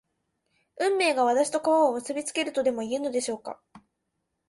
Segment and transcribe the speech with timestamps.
[0.79, 3.61] 運命が私と川を結びつけるとでもいうのでしょうか